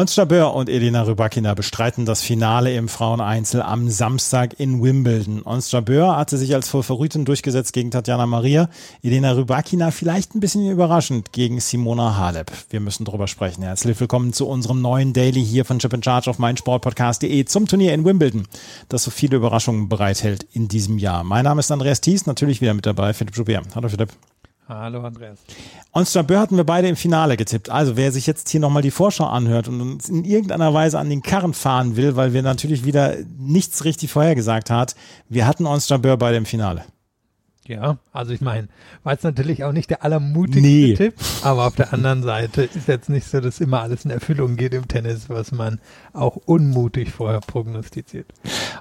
[0.00, 5.42] Ons Jabeur und Elena Rybakina bestreiten das Finale im Fraueneinzel am Samstag in Wimbledon.
[5.42, 8.70] Ons Jabeur hatte sich als Favoritin durchgesetzt gegen Tatjana Maria.
[9.02, 12.50] Elena Rybakina vielleicht ein bisschen überraschend gegen Simona Halep.
[12.70, 13.62] Wir müssen drüber sprechen.
[13.62, 17.92] Herzlich willkommen zu unserem neuen Daily hier von Chip in Charge auf meinsportpodcast.de zum Turnier
[17.92, 18.48] in Wimbledon,
[18.88, 21.24] das so viele Überraschungen bereithält in diesem Jahr.
[21.24, 23.66] Mein Name ist Andreas Thies, natürlich wieder mit dabei, Philipp Joubert.
[23.74, 24.08] Hallo Philipp.
[24.70, 25.40] Hallo Andreas.
[25.90, 27.70] Ons Jabeur hatten wir beide im Finale getippt.
[27.70, 31.10] Also wer sich jetzt hier nochmal die Vorschau anhört und uns in irgendeiner Weise an
[31.10, 34.94] den Karren fahren will, weil wir natürlich wieder nichts richtig vorhergesagt hat,
[35.28, 36.84] wir hatten Ons Jabeur beide im Finale.
[37.66, 38.68] Ja, also ich meine,
[39.02, 40.94] war jetzt natürlich auch nicht der allermutigste Nee.
[40.94, 44.54] Tipp, aber auf der anderen Seite ist jetzt nicht so, dass immer alles in Erfüllung
[44.54, 45.80] geht im Tennis, was man
[46.12, 48.26] auch unmutig vorher prognostiziert.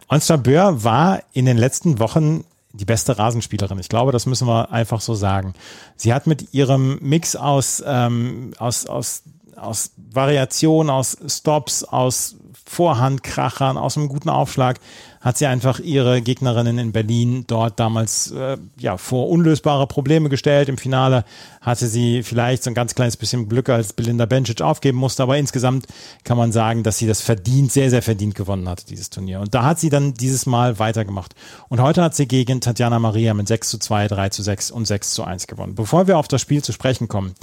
[0.08, 3.80] Ons Jabeur war in den letzten Wochen die beste Rasenspielerin.
[3.80, 5.54] Ich glaube, das müssen wir einfach so sagen.
[5.96, 9.24] Sie hat mit ihrem Mix aus, ähm, aus, aus,
[9.56, 12.36] aus Variation, aus Stops, aus
[12.70, 14.80] Vorhandkrachern, aus einem guten Aufschlag,
[15.22, 20.70] hat sie einfach ihre Gegnerinnen in Berlin dort damals äh, ja vor unlösbare Probleme gestellt.
[20.70, 21.26] Im Finale
[21.62, 25.38] hatte sie vielleicht so ein ganz kleines bisschen Glück, als Belinda Bencic aufgeben musste, aber
[25.38, 25.88] insgesamt
[26.24, 29.40] kann man sagen, dass sie das verdient, sehr, sehr verdient gewonnen hat, dieses Turnier.
[29.40, 31.34] Und da hat sie dann dieses Mal weitergemacht.
[31.70, 34.86] Und heute hat sie gegen Tatjana Maria mit 6 zu 2, 3 zu 6 und
[34.86, 35.74] 6 zu 1 gewonnen.
[35.74, 37.34] Bevor wir auf das Spiel zu sprechen kommen,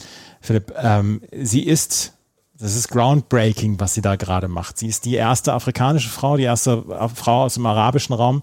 [0.40, 2.15] Philipp, ähm, sie ist
[2.58, 4.78] das ist groundbreaking, was sie da gerade macht.
[4.78, 8.42] Sie ist die erste afrikanische Frau, die erste Frau aus dem arabischen Raum,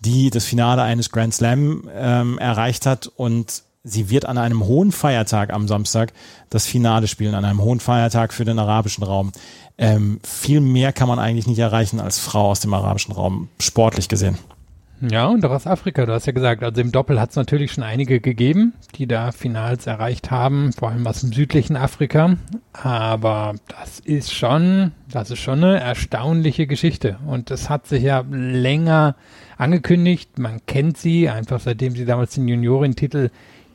[0.00, 4.92] die das Finale eines Grand Slam ähm, erreicht hat und sie wird an einem hohen
[4.92, 6.12] Feiertag am Samstag
[6.50, 9.32] das Finale spielen, an einem hohen Feiertag für den arabischen Raum.
[9.78, 14.08] Ähm, viel mehr kann man eigentlich nicht erreichen als Frau aus dem arabischen Raum, sportlich
[14.08, 14.38] gesehen.
[15.10, 17.72] Ja, und auch aus Afrika, du hast ja gesagt, also im Doppel hat es natürlich
[17.72, 22.36] schon einige gegeben, die da Finals erreicht haben, vor allem aus dem südlichen Afrika.
[22.72, 27.18] Aber das ist schon, das ist schon eine erstaunliche Geschichte.
[27.26, 29.16] Und das hat sich ja länger
[29.58, 30.38] angekündigt.
[30.38, 33.30] Man kennt sie, einfach seitdem sie damals den Junioren-Titel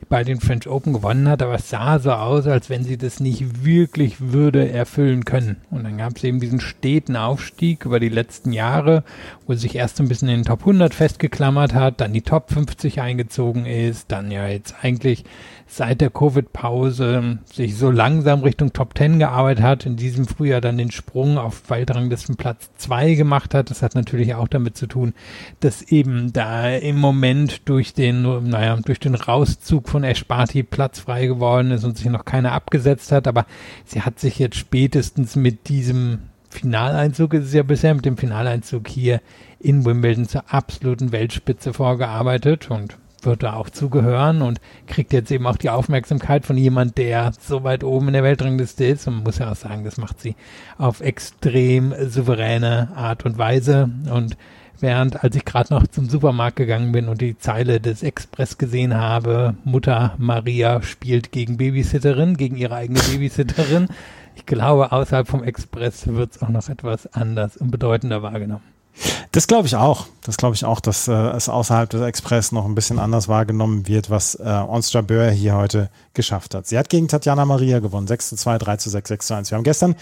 [0.08, 3.20] bei den French Open gewonnen hat, aber es sah so aus, als wenn sie das
[3.20, 5.56] nicht wirklich würde erfüllen können.
[5.70, 9.04] Und dann gab es eben diesen steten Aufstieg über die letzten Jahre,
[9.46, 12.50] wo sie sich erst ein bisschen in den Top 100 festgeklammert hat, dann die Top
[12.50, 15.24] 50 eingezogen ist, dann ja jetzt eigentlich
[15.68, 20.78] seit der Covid-Pause sich so langsam Richtung Top 10 gearbeitet hat, in diesem Frühjahr dann
[20.78, 23.70] den Sprung auf Weltranglisten Platz 2 gemacht hat.
[23.70, 25.12] Das hat natürlich auch damit zu tun,
[25.60, 31.00] dass eben da im Moment durch den, naja, durch den Rauszug von Ash Barty Platz
[31.00, 33.44] frei geworden ist und sich noch keiner abgesetzt hat, aber
[33.84, 38.88] sie hat sich jetzt spätestens mit diesem Finaleinzug, ist es ja bisher mit dem Finaleinzug
[38.88, 39.20] hier
[39.60, 45.46] in Wimbledon zur absoluten Weltspitze vorgearbeitet und wird da auch zugehören und kriegt jetzt eben
[45.46, 49.06] auch die Aufmerksamkeit von jemand, der so weit oben in der Weltrangliste ist.
[49.06, 50.36] Und man muss ja auch sagen, das macht sie
[50.76, 53.90] auf extrem souveräne Art und Weise.
[54.12, 54.36] Und
[54.80, 58.94] während, als ich gerade noch zum Supermarkt gegangen bin und die Zeile des Express gesehen
[58.94, 63.88] habe, Mutter Maria spielt gegen Babysitterin, gegen ihre eigene Babysitterin.
[64.36, 68.77] Ich glaube, außerhalb vom Express wird es auch noch etwas anders und bedeutender wahrgenommen.
[69.32, 70.06] Das glaube ich auch.
[70.22, 73.86] Das glaube ich auch, dass äh, es außerhalb des Express noch ein bisschen anders wahrgenommen
[73.86, 76.66] wird, was äh, Ons Jabeur hier heute geschafft hat.
[76.66, 78.06] Sie hat gegen Tatjana Maria gewonnen.
[78.06, 79.50] 6 zu 2, 3 zu 6, 6 zu 1.
[79.50, 79.94] Wir haben gestern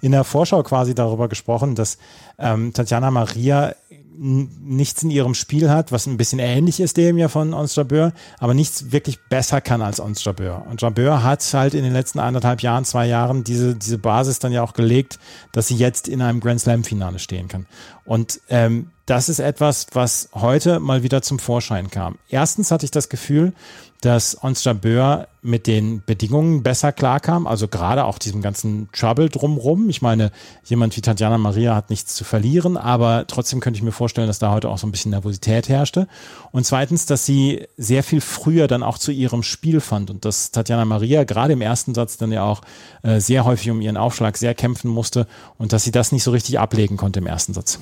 [0.00, 1.98] in der Vorschau quasi darüber gesprochen, dass
[2.38, 3.74] ähm, Tatjana Maria
[4.22, 8.12] nichts in ihrem Spiel hat, was ein bisschen ähnlich ist dem ja von Ons Jabeur,
[8.38, 10.66] aber nichts wirklich besser kann als Ons Jabeur.
[10.70, 14.52] Und Jabeur hat halt in den letzten anderthalb Jahren, zwei Jahren diese, diese Basis dann
[14.52, 15.18] ja auch gelegt,
[15.52, 17.66] dass sie jetzt in einem Grand Slam Finale stehen kann.
[18.04, 22.16] Und ähm, das ist etwas, was heute mal wieder zum Vorschein kam.
[22.28, 23.52] Erstens hatte ich das Gefühl,
[24.02, 29.90] dass Ons Jabeur mit den Bedingungen besser klarkam, also gerade auch diesem ganzen Trouble drumrum.
[29.90, 30.30] Ich meine,
[30.64, 34.38] jemand wie Tatjana Maria hat nichts zu verlieren, aber trotzdem könnte ich mir vorstellen, dass
[34.38, 36.06] da heute auch so ein bisschen Nervosität herrschte.
[36.52, 40.52] Und zweitens, dass sie sehr viel früher dann auch zu ihrem Spiel fand und dass
[40.52, 42.60] Tatjana Maria gerade im ersten Satz dann ja auch
[43.02, 45.26] äh, sehr häufig um ihren Aufschlag sehr kämpfen musste
[45.58, 47.80] und dass sie das nicht so richtig ablegen konnte im ersten Satz.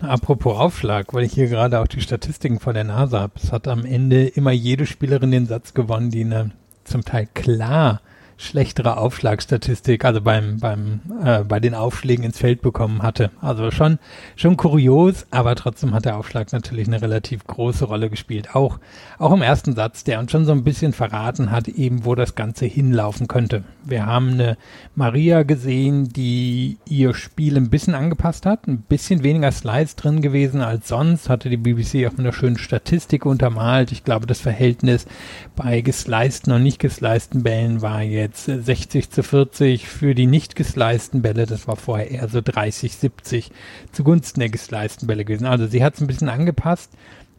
[0.00, 3.34] Apropos Aufschlag, weil ich hier gerade auch die Statistiken vor der Nase habe.
[3.36, 6.50] Es hat am Ende immer jede Spielerin den Satz gewonnen, die eine
[6.84, 8.00] zum Teil klar
[8.36, 13.30] schlechtere Aufschlagstatistik, also beim, beim, äh, bei den Aufschlägen ins Feld bekommen hatte.
[13.40, 13.98] Also schon,
[14.36, 18.54] schon kurios, aber trotzdem hat der Aufschlag natürlich eine relativ große Rolle gespielt.
[18.54, 18.78] Auch,
[19.18, 22.34] auch im ersten Satz, der uns schon so ein bisschen verraten hat, eben wo das
[22.34, 23.64] Ganze hinlaufen könnte.
[23.84, 24.56] Wir haben eine
[24.94, 30.60] Maria gesehen, die ihr Spiel ein bisschen angepasst hat, ein bisschen weniger Slides drin gewesen
[30.60, 33.92] als sonst, hatte die BBC auch mit einer schönen Statistik untermalt.
[33.92, 35.06] Ich glaube, das Verhältnis
[35.54, 41.22] bei gesleisten und nicht gesleisten Bällen war jetzt 60 zu 40 für die nicht gesleisten
[41.22, 41.46] Bälle.
[41.46, 43.50] Das war vorher eher so 30, 70
[43.92, 45.46] zugunsten der gesleisten Bälle gewesen.
[45.46, 46.90] Also sie hat es ein bisschen angepasst.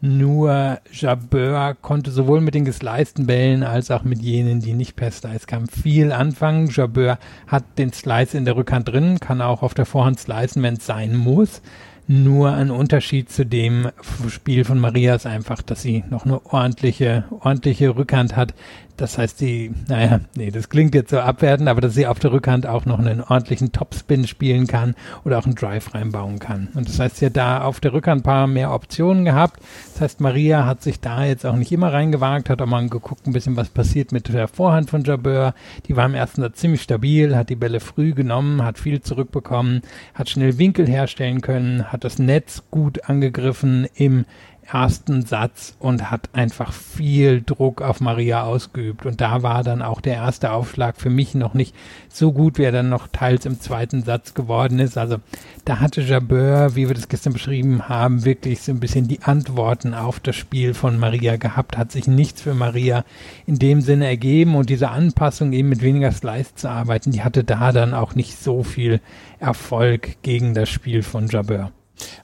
[0.01, 5.09] Nur Jabeur konnte sowohl mit den gesleisten Bällen als auch mit jenen, die nicht per
[5.09, 6.69] Slice kamen, viel anfangen.
[6.69, 7.17] Jabeur
[7.47, 10.85] hat den Slice in der Rückhand drin, kann auch auf der Vorhand slicen, wenn es
[10.85, 11.61] sein muss.
[12.07, 13.89] Nur ein Unterschied zu dem
[14.29, 18.53] Spiel von Maria ist einfach, dass sie noch eine ordentliche, ordentliche Rückhand hat,
[18.97, 22.31] das heißt, die, naja, nee, das klingt jetzt so abwertend, aber dass sie auf der
[22.31, 24.95] Rückhand auch noch einen ordentlichen Topspin spielen kann
[25.25, 26.69] oder auch einen Drive reinbauen kann.
[26.75, 29.61] Und das heißt, sie hat da auf der Rückhand ein paar mehr Optionen gehabt.
[29.93, 33.27] Das heißt, Maria hat sich da jetzt auch nicht immer reingewagt, hat auch mal geguckt,
[33.27, 35.53] ein bisschen was passiert mit der Vorhand von Jabeur.
[35.87, 39.81] Die war im ersten Satz ziemlich stabil, hat die Bälle früh genommen, hat viel zurückbekommen,
[40.13, 44.25] hat schnell Winkel herstellen können, hat das Netz gut angegriffen im
[44.71, 49.05] ersten Satz und hat einfach viel Druck auf Maria ausgeübt.
[49.05, 51.75] Und da war dann auch der erste Aufschlag für mich noch nicht
[52.09, 54.97] so gut, wie er dann noch teils im zweiten Satz geworden ist.
[54.97, 55.17] Also
[55.65, 59.93] da hatte Jabeur, wie wir das gestern beschrieben haben, wirklich so ein bisschen die Antworten
[59.93, 63.05] auf das Spiel von Maria gehabt, hat sich nichts für Maria
[63.45, 67.43] in dem Sinne ergeben und diese Anpassung eben mit weniger Slice zu arbeiten, die hatte
[67.43, 68.99] da dann auch nicht so viel
[69.39, 71.71] Erfolg gegen das Spiel von Jabeur.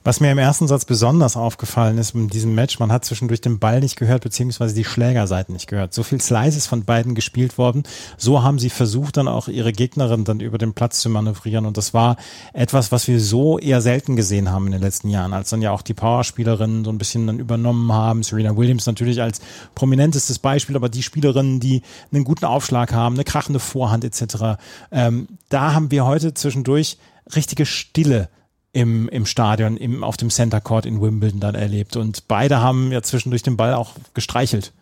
[0.04, 3.58] Was mir im ersten Satz besonders aufgefallen ist in diesem Match, man hat zwischendurch den
[3.58, 5.94] Ball nicht gehört, beziehungsweise die Schlägerseiten nicht gehört.
[5.94, 7.84] So viel Slice ist von beiden gespielt worden.
[8.16, 11.66] So haben sie versucht, dann auch ihre Gegnerin dann über den Platz zu manövrieren.
[11.66, 12.16] Und das war
[12.52, 15.70] etwas, was wir so eher selten gesehen haben in den letzten Jahren, als dann ja
[15.70, 18.22] auch die Powerspielerinnen so ein bisschen dann übernommen haben.
[18.22, 19.40] Serena Williams natürlich als
[19.74, 21.82] prominentestes Beispiel, aber die Spielerinnen, die
[22.12, 24.58] einen guten Aufschlag haben, eine krachende Vorhand etc.
[24.90, 26.98] Ähm, da haben wir heute zwischendurch
[27.34, 28.28] richtige Stille
[28.72, 31.96] im, im Stadion, im, auf dem Center Court in Wimbledon dann erlebt.
[31.96, 34.72] Und beide haben ja zwischendurch den Ball auch gestreichelt.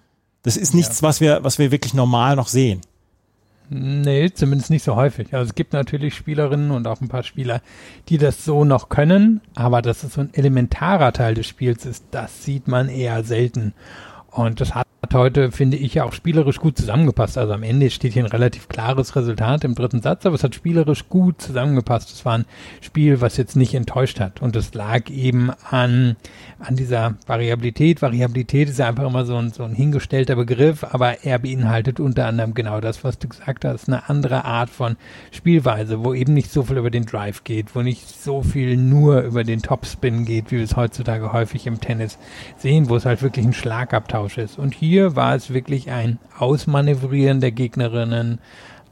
[0.43, 1.09] Das ist nichts, ja.
[1.09, 2.81] was wir, was wir wirklich normal noch sehen.
[3.73, 5.33] Nee, zumindest nicht so häufig.
[5.33, 7.63] Also es gibt natürlich Spielerinnen und auch ein paar Spieler,
[8.09, 12.05] die das so noch können, aber dass es so ein elementarer Teil des Spiels ist,
[12.11, 13.73] das sieht man eher selten.
[14.31, 17.39] Und das hat heute, finde ich, auch spielerisch gut zusammengepasst.
[17.39, 20.55] Also am Ende steht hier ein relativ klares Resultat im dritten Satz, aber es hat
[20.55, 22.13] spielerisch gut zusammengepasst.
[22.13, 22.45] Es war ein
[22.81, 24.43] Spiel, was jetzt nicht enttäuscht hat.
[24.43, 26.17] Und es lag eben an,
[26.59, 28.03] an dieser Variabilität.
[28.03, 32.27] Variabilität ist ja einfach immer so ein, so ein hingestellter Begriff, aber er beinhaltet unter
[32.27, 34.97] anderem genau das, was du gesagt hast, eine andere Art von
[35.33, 39.23] Spielweise, wo eben nicht so viel über den Drive geht, wo nicht so viel nur
[39.23, 42.19] über den Topspin geht, wie wir es heutzutage häufig im Tennis
[42.59, 44.59] sehen, wo es halt wirklich ein Schlagabtausch ist.
[44.59, 48.41] Und hier war es wirklich ein Ausmanövrieren der Gegnerinnen,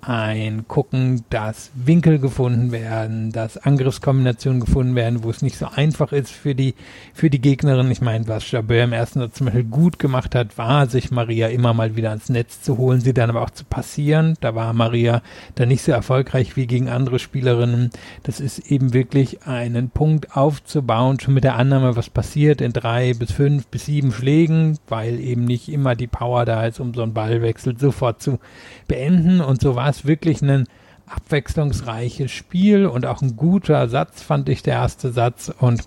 [0.00, 6.12] ein Gucken, dass Winkel gefunden werden, dass Angriffskombinationen gefunden werden, wo es nicht so einfach
[6.12, 6.74] ist für die,
[7.12, 7.90] für die Gegnerin.
[7.90, 11.48] Ich meine, was Jabeur im ersten Satz zum Beispiel gut gemacht hat, war, sich Maria
[11.48, 14.34] immer mal wieder ans Netz zu holen, sie dann aber auch zu passieren.
[14.40, 15.20] Da war Maria
[15.56, 17.90] dann nicht so erfolgreich wie gegen andere Spielerinnen.
[18.22, 23.14] Das ist eben wirklich einen Punkt aufzubauen, schon mit der Annahme, was passiert in drei
[23.14, 27.02] bis fünf bis sieben Schlägen, weil eben nicht immer die Power da ist, um so
[27.02, 28.38] einen Ballwechsel sofort zu
[28.86, 29.40] beenden.
[29.40, 30.66] Und so war es wirklich ein
[31.06, 35.50] abwechslungsreiches Spiel und auch ein guter Satz, fand ich, der erste Satz.
[35.58, 35.82] Und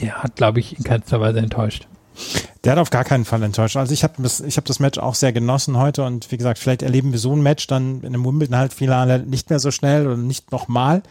[0.00, 1.86] der hat, glaube ich, in keinster Weise enttäuscht.
[2.64, 3.76] Der hat auf gar keinen Fall enttäuscht.
[3.76, 6.82] Also ich habe das, hab das Match auch sehr genossen heute und wie gesagt, vielleicht
[6.82, 10.50] erleben wir so ein Match dann in einem Wimbledon-Halbfinale nicht mehr so schnell oder nicht
[10.50, 11.02] nochmal.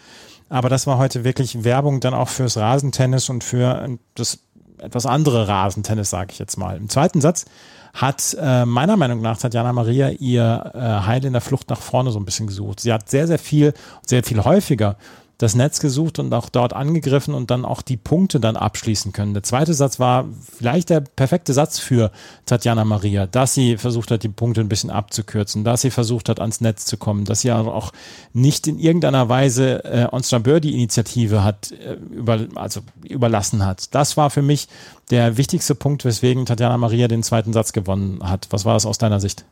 [0.49, 4.39] Aber das war heute wirklich Werbung dann auch fürs Rasentennis und für das
[4.79, 6.77] etwas andere Rasentennis, sage ich jetzt mal.
[6.77, 7.45] Im zweiten Satz
[7.93, 12.11] hat äh, meiner Meinung nach Tatjana Maria ihr äh, Heil in der Flucht nach vorne
[12.11, 12.81] so ein bisschen gesucht.
[12.81, 13.73] Sie hat sehr, sehr viel,
[14.05, 14.97] sehr viel häufiger
[15.37, 19.33] das Netz gesucht und auch dort angegriffen und dann auch die Punkte dann abschließen können.
[19.33, 20.25] Der zweite Satz war
[20.57, 22.11] vielleicht der perfekte Satz für
[22.45, 26.39] Tatjana Maria, dass sie versucht hat, die Punkte ein bisschen abzukürzen, dass sie versucht hat,
[26.39, 27.91] ans Netz zu kommen, dass sie auch
[28.33, 33.93] nicht in irgendeiner Weise äh, Onstra die Initiative hat, äh, über, also überlassen hat.
[33.93, 34.67] Das war für mich
[35.09, 38.47] der wichtigste Punkt, weswegen Tatjana Maria den zweiten Satz gewonnen hat.
[38.51, 39.45] Was war das aus deiner Sicht?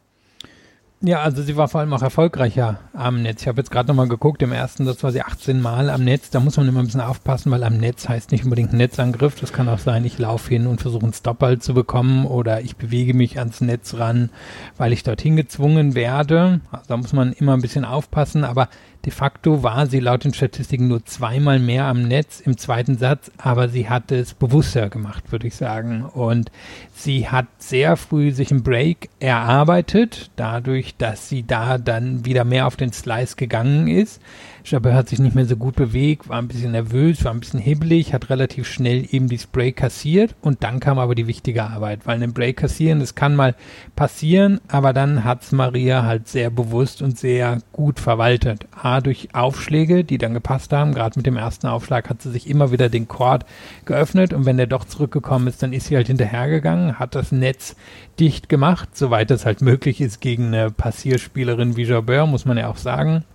[1.05, 3.41] Ja, also sie war vor allem auch erfolgreicher am Netz.
[3.41, 6.29] Ich habe jetzt gerade nochmal geguckt, im ersten Satz war sie 18 Mal am Netz.
[6.29, 9.37] Da muss man immer ein bisschen aufpassen, weil am Netz heißt nicht unbedingt Netzangriff.
[9.37, 12.77] Das kann auch sein, ich laufe hin und versuche einen Stopball zu bekommen oder ich
[12.77, 14.29] bewege mich ans Netz ran,
[14.77, 16.61] weil ich dorthin gezwungen werde.
[16.71, 18.69] Also da muss man immer ein bisschen aufpassen, aber
[19.05, 23.31] De facto war sie laut den Statistiken nur zweimal mehr am Netz im zweiten Satz,
[23.37, 26.05] aber sie hat es bewusster gemacht, würde ich sagen.
[26.05, 26.51] Und
[26.93, 32.65] sie hat sehr früh sich einen Break erarbeitet, dadurch, dass sie da dann wieder mehr
[32.65, 34.21] auf den Slice gegangen ist.
[34.65, 37.59] Jabber hat sich nicht mehr so gut bewegt, war ein bisschen nervös, war ein bisschen
[37.59, 42.05] hibbelig, hat relativ schnell eben die Spray kassiert und dann kam aber die wichtige Arbeit,
[42.05, 43.55] weil ein Break kassieren, das kann mal
[43.97, 48.65] passieren, aber dann hat's Maria halt sehr bewusst und sehr gut verwaltet.
[48.71, 52.49] A, durch Aufschläge, die dann gepasst haben, gerade mit dem ersten Aufschlag hat sie sich
[52.49, 53.45] immer wieder den Chord
[53.83, 57.75] geöffnet und wenn der doch zurückgekommen ist, dann ist sie halt hinterhergegangen, hat das Netz
[58.17, 62.69] dicht gemacht, soweit es halt möglich ist gegen eine Passierspielerin wie Jabeur, muss man ja
[62.69, 63.25] auch sagen.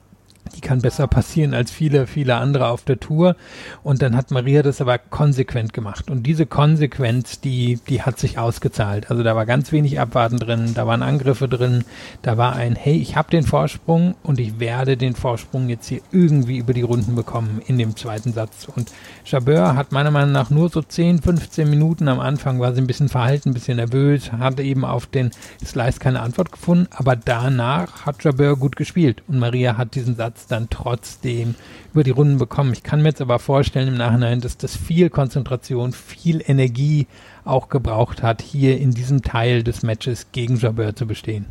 [0.55, 3.37] Die kann besser passieren als viele, viele andere auf der Tour.
[3.83, 6.11] Und dann hat Maria das aber konsequent gemacht.
[6.11, 9.11] Und diese Konsequenz, die, die hat sich ausgezahlt.
[9.11, 11.85] Also da war ganz wenig Abwarten drin, da waren Angriffe drin,
[12.23, 16.01] da war ein, hey, ich habe den Vorsprung und ich werde den Vorsprung jetzt hier
[16.13, 18.67] irgendwie über die Runden bekommen in dem zweiten Satz.
[18.75, 18.93] Und
[19.25, 22.87] Jabeur hat meiner Meinung nach nur so 10, 15 Minuten am Anfang war sie ein
[22.87, 25.31] bisschen verhalten, ein bisschen nervös, hatte eben auf den
[25.65, 30.38] Slice keine Antwort gefunden, aber danach hat Jabeur gut gespielt und Maria hat diesen Satz
[30.39, 31.55] Platz dann trotzdem
[31.93, 32.73] über die Runden bekommen.
[32.73, 37.07] Ich kann mir jetzt aber vorstellen im Nachhinein, dass das viel Konzentration, viel Energie
[37.45, 41.47] auch gebraucht hat, hier in diesem Teil des Matches gegen Jabeur zu bestehen.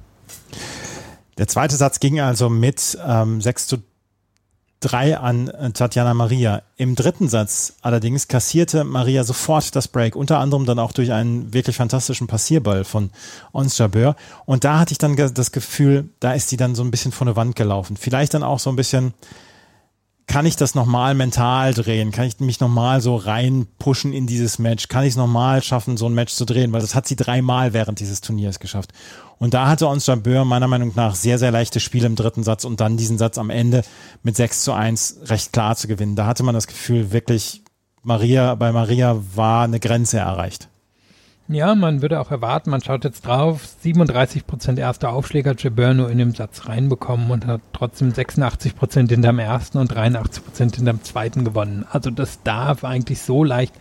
[1.38, 3.78] Der zweite Satz ging also mit ähm, 6 zu
[4.82, 6.62] 3 an äh, Tatjana Maria.
[6.76, 11.54] Im dritten Satz allerdings kassierte Maria sofort das Break, unter anderem dann auch durch einen
[11.54, 13.10] wirklich fantastischen Passierball von
[13.54, 14.16] Ons Jabeur.
[14.46, 17.26] Und da hatte ich dann das Gefühl, da ist sie dann so ein bisschen vor
[17.26, 17.98] eine Wand gelaufen.
[17.98, 19.14] Vielleicht dann auch so ein bisschen,
[20.28, 22.12] kann ich das nochmal mental drehen?
[22.12, 24.90] Kann ich mich nochmal so reinpushen in dieses Match?
[24.90, 26.74] Kann ich es nochmal schaffen, so ein Match zu drehen?
[26.74, 28.92] Weil das hat sie dreimal während dieses Turniers geschafft.
[29.40, 32.66] Und da hatte uns Jabeur meiner Meinung nach sehr, sehr leichte Spiele im dritten Satz
[32.66, 33.84] und dann diesen Satz am Ende
[34.22, 36.18] mit 6 zu 1 recht klar zu gewinnen.
[36.18, 37.64] Da hatte man das Gefühl, wirklich,
[38.04, 40.68] Maria, bei Maria war eine Grenze erreicht.
[41.50, 45.94] Ja, man würde auch erwarten, man schaut jetzt drauf, 37 Prozent erster Aufschläger hat Jabeur
[45.94, 50.76] nur in dem Satz reinbekommen und hat trotzdem 86 Prozent hinterm ersten und 83 Prozent
[50.76, 51.86] hinterm zweiten gewonnen.
[51.90, 53.74] Also das darf eigentlich so leicht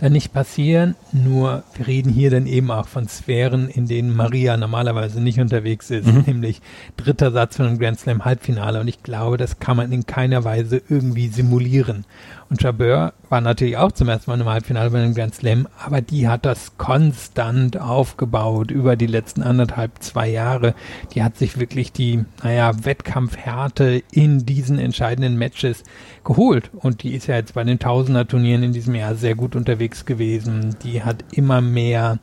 [0.00, 0.94] dann nicht passieren.
[1.12, 5.90] Nur wir reden hier dann eben auch von Sphären, in denen Maria normalerweise nicht unterwegs
[5.90, 6.24] ist, mhm.
[6.26, 6.62] nämlich
[6.96, 8.80] dritter Satz von einem Grand Slam Halbfinale.
[8.80, 12.06] Und ich glaube, das kann man in keiner Weise irgendwie simulieren.
[12.50, 16.00] Und Jabeur war natürlich auch zum ersten Mal im Halbfinale bei einem Grand Slam, aber
[16.00, 20.74] die hat das konstant aufgebaut über die letzten anderthalb, zwei Jahre.
[21.14, 25.84] Die hat sich wirklich die, naja, Wettkampfhärte in diesen entscheidenden Matches
[26.24, 26.70] geholt.
[26.74, 30.76] Und die ist ja jetzt bei den Tausender-Turnieren in diesem Jahr sehr gut unterwegs gewesen.
[30.82, 32.18] Die hat immer mehr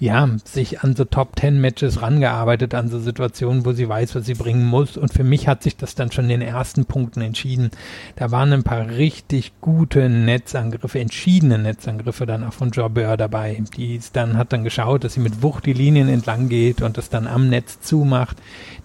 [0.00, 4.24] ja, sich an so Top Ten Matches rangearbeitet, an so Situationen, wo sie weiß, was
[4.24, 4.96] sie bringen muss.
[4.96, 7.70] Und für mich hat sich das dann schon in den ersten Punkten entschieden.
[8.16, 13.62] Da waren ein paar richtig gute Netzangriffe, entschiedene Netzangriffe dann auch von Jobber dabei.
[13.76, 17.10] Die dann hat dann geschaut, dass sie mit Wucht die Linien entlang geht und das
[17.10, 18.38] dann am Netz zumacht.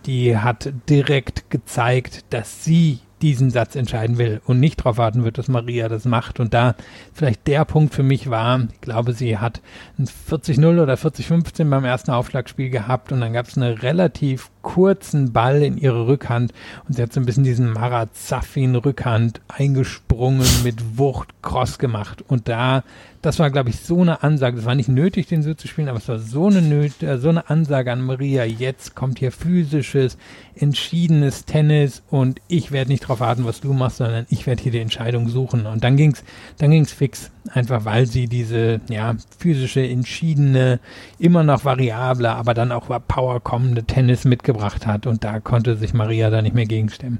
[0.06, 5.38] Die hat direkt gezeigt, dass sie diesen Satz entscheiden will und nicht darauf warten wird,
[5.38, 6.40] dass Maria das macht.
[6.40, 6.76] Und da
[7.14, 9.62] vielleicht der Punkt für mich war, ich glaube, sie hat
[9.98, 15.32] ein 40-0 oder 40-15 beim ersten Aufschlagspiel gehabt und dann gab es eine relativ kurzen
[15.32, 16.52] Ball in ihre Rückhand
[16.88, 22.50] und sie hat so ein bisschen diesen Marazafin Rückhand eingesprungen mit Wucht Cross gemacht und
[22.50, 22.84] da
[23.26, 24.60] das war, glaube ich, so eine Ansage.
[24.60, 27.18] Es war nicht nötig, den so zu spielen, aber es war so eine, Nöt äh,
[27.18, 28.46] so eine Ansage an Maria.
[28.46, 30.18] Jetzt kommt hier physisches,
[30.54, 34.72] entschiedenes Tennis und ich werde nicht darauf warten, was du machst, sondern ich werde hier
[34.72, 35.66] die Entscheidung suchen.
[35.66, 36.24] Und dann ging's,
[36.60, 37.32] dann ging's fix.
[37.52, 40.80] Einfach weil sie diese, ja, physische, entschiedene,
[41.18, 45.08] immer noch variable, aber dann auch Power kommende Tennis mitgebracht hat.
[45.08, 47.20] Und da konnte sich Maria da nicht mehr gegenstimmen.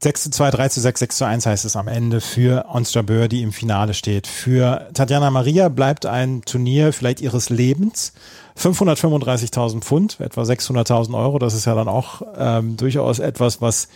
[0.00, 2.94] 6 zu 2, 3 zu 6, 6 zu 1 heißt es am Ende für Ons
[2.94, 4.28] Jabeur, die im Finale steht.
[4.28, 8.12] Für Tatjana Maria bleibt ein Turnier vielleicht ihres Lebens.
[8.56, 11.40] 535.000 Pfund, etwa 600.000 Euro.
[11.40, 13.88] Das ist ja dann auch ähm, durchaus etwas, was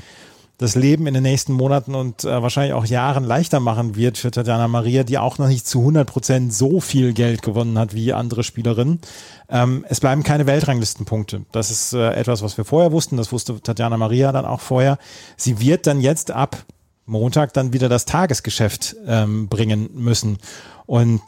[0.62, 4.31] das Leben in den nächsten Monaten und äh, wahrscheinlich auch Jahren leichter machen wird für
[4.31, 8.12] Tatjana Maria, die auch noch nicht zu 100 Prozent so viel Geld gewonnen hat wie
[8.12, 9.00] andere Spielerinnen.
[9.49, 11.42] Ähm, es bleiben keine Weltranglistenpunkte.
[11.52, 13.16] Das ist äh, etwas, was wir vorher wussten.
[13.16, 14.99] Das wusste Tatjana Maria dann auch vorher.
[15.37, 16.57] Sie wird dann jetzt ab
[17.04, 20.38] Montag dann wieder das Tagesgeschäft ähm, bringen müssen.
[20.87, 21.23] Und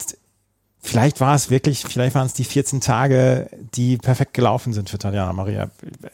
[0.85, 4.97] vielleicht war es wirklich, vielleicht waren es die 14 Tage, die perfekt gelaufen sind für
[4.97, 5.69] Tatjana Maria.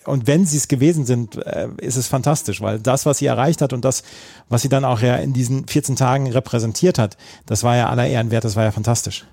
[0.05, 3.61] Und wenn sie es gewesen sind, äh, ist es fantastisch, weil das, was sie erreicht
[3.61, 4.03] hat und das,
[4.49, 8.07] was sie dann auch ja in diesen 14 Tagen repräsentiert hat, das war ja aller
[8.07, 9.25] Ehren wert, das war ja fantastisch.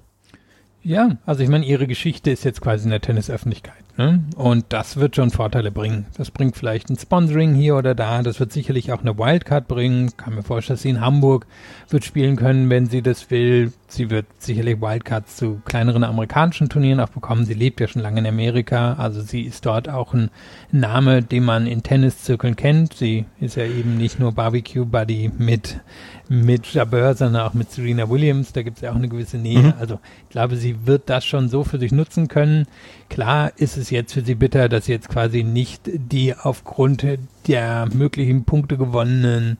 [0.83, 3.85] Ja, also ich meine, ihre Geschichte ist jetzt quasi in der Tennisöffentlichkeit.
[3.99, 4.23] Ne?
[4.37, 6.07] Und das wird schon Vorteile bringen.
[6.17, 8.23] Das bringt vielleicht ein Sponsoring hier oder da.
[8.23, 10.17] Das wird sicherlich auch eine Wildcard bringen.
[10.17, 11.47] Kann mir vorstellen, dass sie in Hamburg
[11.89, 13.73] wird spielen können, wenn sie das will.
[13.89, 17.45] Sie wird sicherlich Wildcards zu kleineren amerikanischen Turnieren auch bekommen.
[17.45, 18.93] Sie lebt ja schon lange in Amerika.
[18.93, 20.31] Also sie ist dort auch ein
[20.71, 22.95] Name, den man in Tenniszirkeln kennt.
[22.95, 25.81] Sie ist ja eben nicht nur Barbecue Buddy mit
[26.29, 28.53] mit Jabeur, sondern auch mit Serena Williams.
[28.53, 29.59] Da gibt es ja auch eine gewisse Nähe.
[29.61, 29.75] Mhm.
[29.79, 32.67] Also ich glaube, sie wird das schon so für sich nutzen können.
[33.09, 37.07] Klar ist es jetzt für sie bitter, dass sie jetzt quasi nicht die aufgrund
[37.47, 39.59] der möglichen Punkte gewonnenen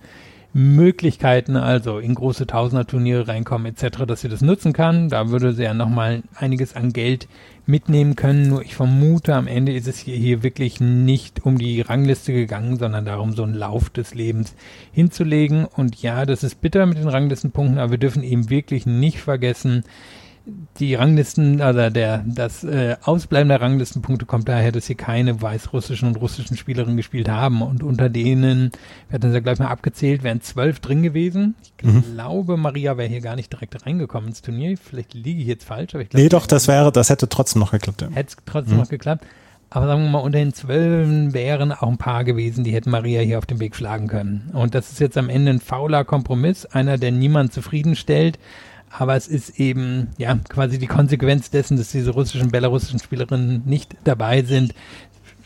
[0.55, 5.09] Möglichkeiten, also in große Tausender-Turniere reinkommen etc., dass sie das nutzen kann.
[5.09, 7.29] Da würde sie ja nochmal einiges an Geld
[7.67, 8.49] mitnehmen können.
[8.49, 12.79] Nur ich vermute, am Ende ist es hier, hier wirklich nicht um die Rangliste gegangen,
[12.79, 14.55] sondern darum, so einen Lauf des Lebens
[14.91, 15.67] hinzulegen.
[15.67, 19.85] Und ja, das ist bitter mit den Ranglistenpunkten, aber wir dürfen eben wirklich nicht vergessen,
[20.79, 26.09] die Ranglisten, also der, das äh, Ausbleiben der Ranglistenpunkte kommt daher, dass hier keine weißrussischen
[26.09, 27.63] und russischen Spielerinnen gespielt haben.
[27.63, 28.71] Und unter denen,
[29.09, 31.55] wir hatten es ja gleich mal abgezählt, wären zwölf drin gewesen.
[31.79, 32.05] Ich mhm.
[32.15, 34.77] glaube, Maria wäre hier gar nicht direkt reingekommen ins Turnier.
[34.77, 36.23] Vielleicht liege ich jetzt falsch, aber ich glaube.
[36.23, 38.03] Nee, doch, das wäre, das hätte trotzdem noch geklappt.
[38.03, 38.11] Ja.
[38.11, 38.81] Hätte trotzdem mhm.
[38.81, 39.27] noch geklappt.
[39.71, 43.21] Aber sagen wir mal, unter den Zwölfen wären auch ein paar gewesen, die hätten Maria
[43.21, 44.51] hier auf dem Weg schlagen können.
[44.55, 48.39] Und das ist jetzt am Ende ein fauler Kompromiss, einer, der niemand zufriedenstellt
[48.97, 53.97] aber es ist eben ja quasi die Konsequenz dessen, dass diese russischen, belarussischen Spielerinnen nicht
[54.05, 54.75] dabei sind.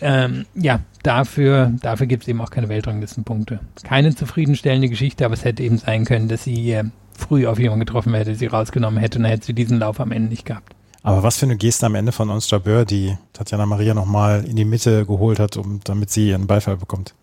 [0.00, 3.60] Ähm, ja, dafür, dafür gibt es eben auch keine Weltranglistenpunkte.
[3.84, 6.84] Keine zufriedenstellende Geschichte, aber es hätte eben sein können, dass sie äh,
[7.16, 10.12] früh auf jemanden getroffen hätte, sie rausgenommen hätte und dann hätte sie diesen Lauf am
[10.12, 10.74] Ende nicht gehabt.
[11.04, 14.56] Aber was für eine Geste am Ende von Ons Jabeur, die Tatjana Maria nochmal in
[14.56, 17.14] die Mitte geholt hat, um, damit sie ihren Beifall bekommt.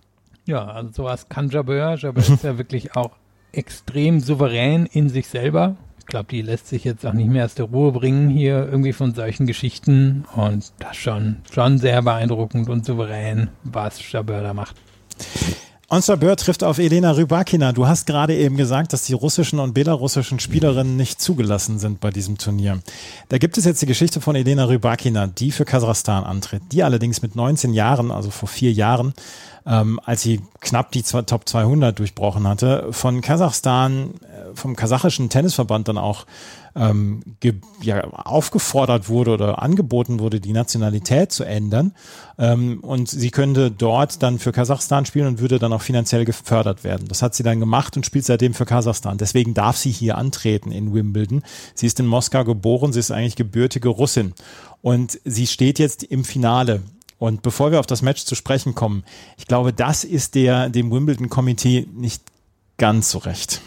[0.46, 1.96] Ja, also sowas kann Jabeur.
[1.96, 3.12] Jabeur ist ja wirklich auch
[3.52, 5.76] extrem souverän in sich selber
[6.10, 9.14] glaube, die lässt sich jetzt auch nicht mehr aus der Ruhe bringen hier irgendwie von
[9.14, 14.76] solchen Geschichten und das schon, schon sehr beeindruckend und souverän, was Jabeur da macht.
[15.92, 17.72] Onsa Bör trifft auf Elena Rybakina.
[17.72, 22.12] Du hast gerade eben gesagt, dass die russischen und belarussischen Spielerinnen nicht zugelassen sind bei
[22.12, 22.80] diesem Turnier.
[23.30, 26.62] Da gibt es jetzt die Geschichte von Elena Rybakina, die für Kasachstan antritt.
[26.72, 29.16] Die allerdings mit 19 Jahren, also vor vier Jahren,
[29.66, 35.88] ähm, als sie knapp die Top 200 durchbrochen hatte, von Kasachstan, äh, vom kasachischen Tennisverband
[35.88, 36.26] dann auch
[36.76, 37.22] ähm,
[37.82, 41.94] ja, aufgefordert wurde oder angeboten wurde, die Nationalität zu ändern.
[42.38, 46.84] Ähm, und sie könnte dort dann für Kasachstan spielen und würde dann auch finanziell gefördert
[46.84, 47.08] werden.
[47.08, 49.18] Das hat sie dann gemacht und spielt seitdem für Kasachstan.
[49.18, 51.44] Deswegen darf sie hier antreten in Wimbledon.
[51.74, 54.34] Sie ist in Moskau geboren, sie ist eigentlich gebürtige Russin.
[54.82, 56.82] Und sie steht jetzt im Finale
[57.20, 59.04] und bevor wir auf das Match zu sprechen kommen,
[59.38, 62.24] ich glaube, das ist der dem Wimbledon-Komitee nicht
[62.78, 63.62] ganz so recht.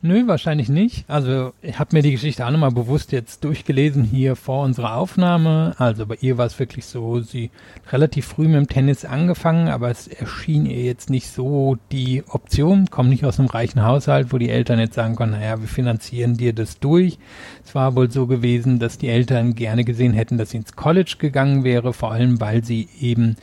[0.00, 1.10] Nö, wahrscheinlich nicht.
[1.10, 5.74] Also ich habe mir die Geschichte auch nochmal bewusst jetzt durchgelesen hier vor unserer Aufnahme.
[5.76, 7.50] Also bei ihr war es wirklich so, sie
[7.90, 12.86] relativ früh mit dem Tennis angefangen, aber es erschien ihr jetzt nicht so die Option,
[12.90, 16.36] kommt nicht aus einem reichen Haushalt, wo die Eltern jetzt sagen können, naja, wir finanzieren
[16.36, 17.18] dir das durch.
[17.64, 21.16] Es war wohl so gewesen, dass die Eltern gerne gesehen hätten, dass sie ins College
[21.18, 23.34] gegangen wäre, vor allem weil sie eben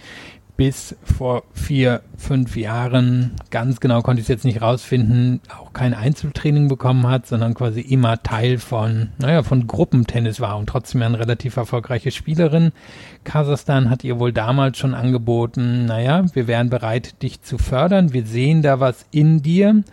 [0.57, 5.93] bis vor vier, fünf Jahren, ganz genau konnte ich es jetzt nicht rausfinden, auch kein
[5.93, 11.19] Einzeltraining bekommen hat, sondern quasi immer Teil von, naja, von Gruppentennis war und trotzdem eine
[11.19, 12.71] relativ erfolgreiche Spielerin.
[13.25, 18.25] Kasachstan hat ihr wohl damals schon angeboten, naja, wir wären bereit, dich zu fördern, wir
[18.25, 19.83] sehen da was in dir.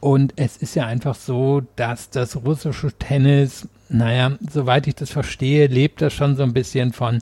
[0.00, 5.66] Und es ist ja einfach so, dass das russische Tennis, naja, soweit ich das verstehe,
[5.66, 7.18] lebt das schon so ein bisschen von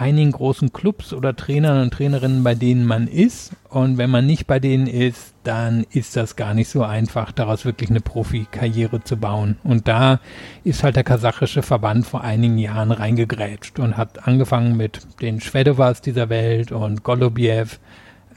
[0.00, 3.52] einigen großen Clubs oder Trainern und Trainerinnen, bei denen man ist.
[3.68, 7.64] Und wenn man nicht bei denen ist, dann ist das gar nicht so einfach, daraus
[7.64, 9.56] wirklich eine Profikarriere zu bauen.
[9.64, 10.20] Und da
[10.64, 16.00] ist halt der kasachische Verband vor einigen Jahren reingegrätscht und hat angefangen mit den Schwedovas
[16.00, 17.80] dieser Welt und Golubiev.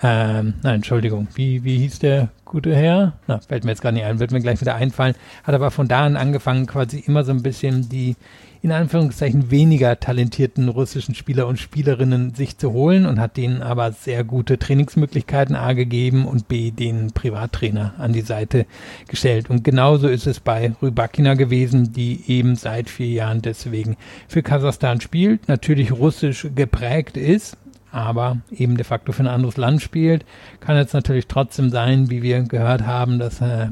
[0.04, 3.14] Ähm, nein, Entschuldigung, wie, wie hieß der gute Herr?
[3.28, 5.14] Na, fällt mir jetzt gar nicht ein, wird mir gleich wieder einfallen.
[5.44, 8.16] Hat aber von da an angefangen, quasi immer so ein bisschen die
[8.64, 13.92] in Anführungszeichen weniger talentierten russischen Spieler und Spielerinnen sich zu holen und hat denen aber
[13.92, 18.68] sehr gute Trainingsmöglichkeiten A gegeben und B den Privattrainer an die Seite
[19.08, 19.50] gestellt.
[19.50, 23.98] Und genauso ist es bei Rybakina gewesen, die eben seit vier Jahren deswegen
[24.28, 27.58] für Kasachstan spielt, natürlich russisch geprägt ist,
[27.92, 30.24] aber eben de facto für ein anderes Land spielt.
[30.60, 33.68] Kann jetzt natürlich trotzdem sein, wie wir gehört haben, dass äh,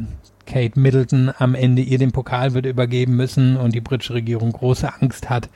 [0.50, 4.92] Kate Middleton am Ende ihr den Pokal wird übergeben müssen und die britische Regierung große
[5.00, 5.48] Angst hat,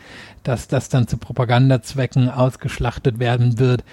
[0.43, 3.83] dass das dann zu Propagandazwecken ausgeschlachtet werden wird.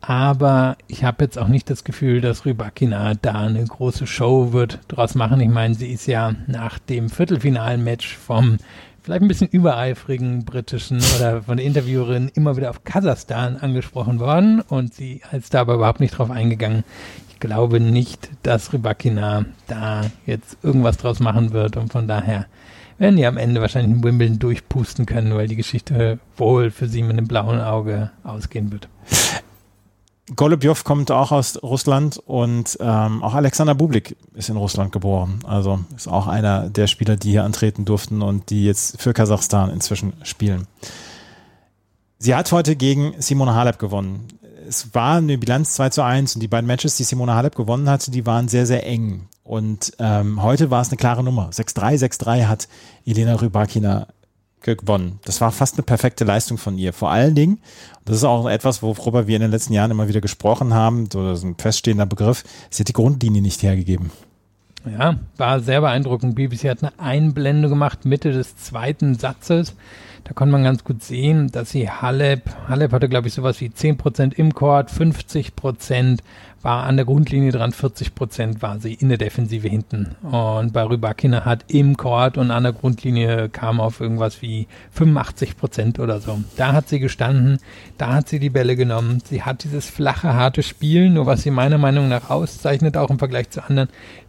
[0.00, 4.78] Aber ich habe jetzt auch nicht das Gefühl, dass Rybakina da eine große Show wird
[4.88, 5.40] draus machen.
[5.40, 8.56] Ich meine, sie ist ja nach dem Viertelfinalmatch vom
[9.02, 14.60] vielleicht ein bisschen übereifrigen britischen oder von der Interviewerin immer wieder auf Kasachstan angesprochen worden
[14.60, 16.84] und sie ist da aber überhaupt nicht drauf eingegangen.
[17.40, 22.46] Glaube nicht, dass Rybakina da jetzt irgendwas draus machen wird und von daher
[22.98, 27.02] werden die am Ende wahrscheinlich in Wimbledon durchpusten können, weil die Geschichte wohl für sie
[27.02, 28.88] mit einem blauen Auge ausgehen wird.
[30.36, 35.38] Golubjow kommt auch aus Russland und ähm, auch Alexander Bublik ist in Russland geboren.
[35.44, 39.70] Also ist auch einer der Spieler, die hier antreten durften und die jetzt für Kasachstan
[39.70, 40.66] inzwischen spielen.
[42.18, 44.26] Sie hat heute gegen Simona Halep gewonnen.
[44.68, 47.88] Es war eine Bilanz 2 zu 1 und die beiden Matches, die Simona Halep gewonnen
[47.88, 49.26] hatte, die waren sehr, sehr eng.
[49.42, 51.48] Und ähm, heute war es eine klare Nummer.
[51.48, 52.68] 6-3, 6-3 hat
[53.06, 54.08] Elena Rybakina
[54.60, 55.20] gewonnen.
[55.24, 56.92] Das war fast eine perfekte Leistung von ihr.
[56.92, 57.60] Vor allen Dingen,
[58.04, 61.20] das ist auch etwas, worüber wir in den letzten Jahren immer wieder gesprochen haben, so
[61.20, 64.10] ein feststehender Begriff, sie hat die Grundlinie nicht hergegeben.
[64.84, 66.34] Ja, war sehr beeindruckend.
[66.34, 69.74] BBC hat eine Einblende gemacht, Mitte des zweiten Satzes.
[70.28, 73.68] Da konnte man ganz gut sehen, dass sie Halep, Halep hatte glaube ich sowas wie
[73.68, 76.18] 10% im Court, 50%
[76.62, 80.16] war an der Grundlinie dran, 40 Prozent war sie in der Defensive hinten.
[80.22, 85.56] Und bei Rybakina hat im Court und an der Grundlinie kam auf irgendwas wie 85
[85.56, 86.40] Prozent oder so.
[86.56, 87.58] Da hat sie gestanden,
[87.96, 89.22] da hat sie die Bälle genommen.
[89.24, 93.18] Sie hat dieses flache, harte Spiel, nur was sie meiner Meinung nach auszeichnet, auch im
[93.18, 93.88] Vergleich zu anderen,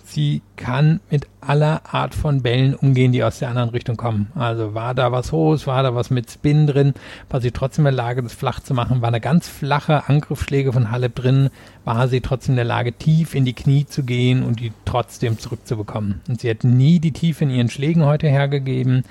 [0.10, 4.32] sie kann mit aller Art von Bällen umgehen, die aus der anderen Richtung kommen.
[4.36, 6.94] Also war da was Hohes, war da was mit Spin drin,
[7.30, 10.74] war sie trotzdem in der Lage, das flach zu machen, war eine ganz flache Angriffsschläge
[10.74, 11.50] von Halep drin,
[11.90, 15.40] war sie trotzdem in der Lage, tief in die Knie zu gehen und die trotzdem
[15.40, 16.22] zurückzubekommen.
[16.28, 19.04] Und sie hat nie die Tiefe in ihren Schlägen heute hergegeben.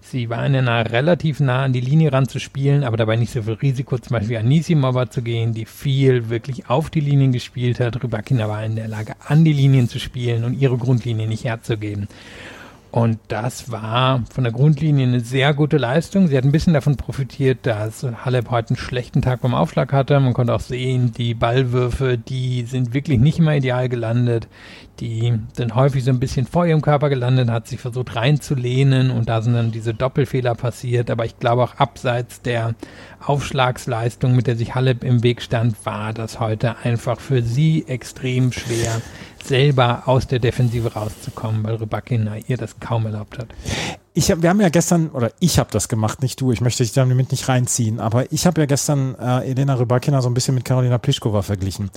[0.00, 3.32] Sie war in der relativ nah an die Linie ran zu spielen, aber dabei nicht
[3.32, 7.30] so viel Risiko, zum Beispiel an Nisimova zu gehen, die viel wirklich auf die Linien
[7.30, 8.02] gespielt hat.
[8.02, 12.08] Rybakina war in der Lage, an die Linien zu spielen und ihre Grundlinie nicht herzugeben.
[12.94, 16.28] Und das war von der Grundlinie eine sehr gute Leistung.
[16.28, 20.20] Sie hat ein bisschen davon profitiert, dass Halep heute einen schlechten Tag beim Aufschlag hatte.
[20.20, 24.46] Man konnte auch sehen, die Ballwürfe, die sind wirklich nicht immer ideal gelandet.
[25.00, 29.28] Die sind häufig so ein bisschen vor ihrem Körper gelandet, hat sich versucht reinzulehnen und
[29.28, 31.10] da sind dann diese Doppelfehler passiert.
[31.10, 32.76] Aber ich glaube auch abseits der
[33.26, 38.52] Aufschlagsleistung, mit der sich Halep im Weg stand, war das heute einfach für sie extrem
[38.52, 39.02] schwer
[39.44, 43.48] selber aus der Defensive rauszukommen, weil Rybakina ihr das kaum erlaubt hat.
[44.16, 46.84] Ich hab, wir haben ja gestern, oder ich habe das gemacht, nicht du, ich möchte
[46.84, 50.54] dich damit nicht reinziehen, aber ich habe ja gestern äh, Elena Rybakina so ein bisschen
[50.54, 51.90] mit Karolina Pliskova verglichen.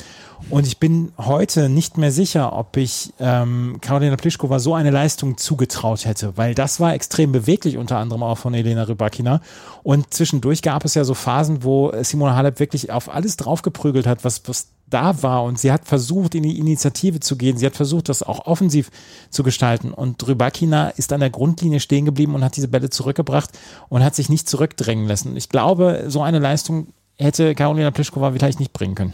[0.50, 5.38] Und ich bin heute nicht mehr sicher, ob ich ähm, Karolina Pliskova so eine Leistung
[5.38, 9.40] zugetraut hätte, weil das war extrem beweglich, unter anderem auch von Elena Rybakina.
[9.84, 14.24] Und zwischendurch gab es ja so Phasen, wo Simona Halep wirklich auf alles draufgeprügelt hat,
[14.24, 17.58] was, was da war und sie hat versucht, in die Initiative zu gehen.
[17.58, 18.90] Sie hat versucht, das auch offensiv
[19.30, 19.92] zu gestalten.
[19.92, 23.50] Und Rybakina ist an der Grundlinie stehen geblieben und hat diese Bälle zurückgebracht
[23.90, 25.36] und hat sich nicht zurückdrängen lassen.
[25.36, 29.14] Ich glaube, so eine Leistung hätte Karolina Pliskova vielleicht nicht bringen können.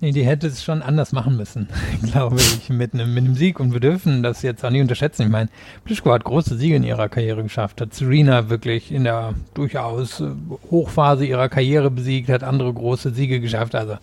[0.00, 1.68] Nee, die hätte es schon anders machen müssen,
[2.02, 3.60] glaube ich, mit einem, mit einem Sieg.
[3.60, 5.22] Und wir dürfen das jetzt auch nicht unterschätzen.
[5.22, 5.48] Ich meine,
[5.84, 10.30] Plischko hat große Siege in ihrer Karriere geschafft, hat Serena wirklich in der durchaus äh,
[10.70, 13.74] Hochphase ihrer Karriere besiegt, hat andere große Siege geschafft.
[13.74, 13.96] Also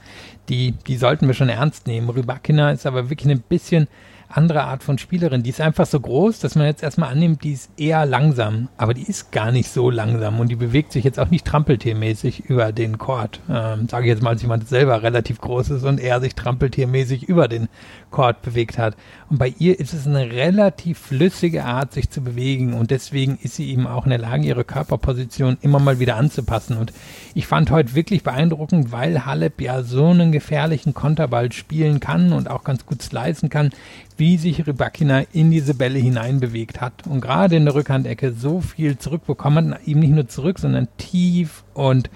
[0.49, 2.09] die, die sollten wir schon ernst nehmen.
[2.09, 3.87] Rybakina ist aber wirklich ein bisschen
[4.37, 5.43] andere Art von Spielerin.
[5.43, 8.69] Die ist einfach so groß, dass man jetzt erstmal annimmt, die ist eher langsam.
[8.77, 12.45] Aber die ist gar nicht so langsam und die bewegt sich jetzt auch nicht trampeltiermäßig
[12.45, 13.39] über den Court.
[13.49, 17.23] Ähm, Sage ich jetzt mal als jemand, selber relativ groß ist und eher sich trampeltiermäßig
[17.23, 17.67] über den
[18.11, 18.95] Court bewegt hat.
[19.29, 23.55] Und bei ihr ist es eine relativ flüssige Art, sich zu bewegen und deswegen ist
[23.55, 26.77] sie eben auch in der Lage, ihre Körperposition immer mal wieder anzupassen.
[26.77, 26.93] Und
[27.33, 32.49] ich fand heute wirklich beeindruckend, weil Halep ja so einen gefährlichen Konterball spielen kann und
[32.49, 33.71] auch ganz gut slicen kann,
[34.17, 38.97] wie sich Rybakina in diese Bälle hineinbewegt hat und gerade in der Rückhandecke so viel
[38.97, 42.09] zurückbekommen hat, eben nicht nur zurück, sondern tief und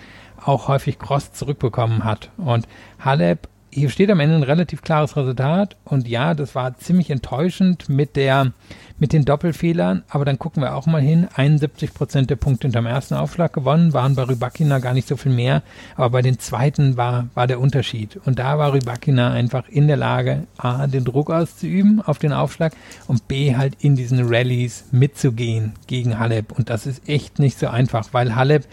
[0.44, 2.30] auch häufig cross zurückbekommen hat.
[2.38, 2.68] Und
[3.00, 7.90] Halep hier steht am Ende ein relativ klares Resultat und ja, das war ziemlich enttäuschend
[7.90, 8.54] mit der
[8.98, 11.28] mit den Doppelfehlern, aber dann gucken wir auch mal hin.
[11.36, 15.34] 71 Prozent der Punkte hinterm ersten Aufschlag gewonnen, waren bei Rybakina gar nicht so viel
[15.34, 15.64] mehr,
[15.98, 18.16] aber bei den zweiten war, war der Unterschied.
[18.24, 22.72] Und da war Rybakina einfach in der Lage, A, den Druck auszuüben auf den Aufschlag
[23.08, 26.54] und B, halt in diesen Rallyes mitzugehen gegen Halep.
[26.54, 28.66] Und das ist echt nicht so einfach, weil Halep